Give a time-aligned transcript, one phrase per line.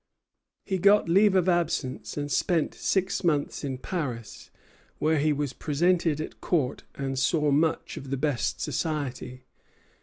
[0.65, 4.49] He got leave of absence, and spent six months in Paris,
[4.97, 9.45] where he was presented at Court and saw much of the best society.